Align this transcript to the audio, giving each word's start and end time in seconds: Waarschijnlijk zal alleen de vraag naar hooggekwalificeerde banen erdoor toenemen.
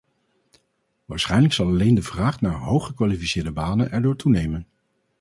Waarschijnlijk 1.05 1.53
zal 1.53 1.65
alleen 1.67 1.95
de 1.95 2.01
vraag 2.01 2.41
naar 2.41 2.55
hooggekwalificeerde 2.59 3.51
banen 3.51 3.91
erdoor 3.91 4.15
toenemen. 4.15 4.67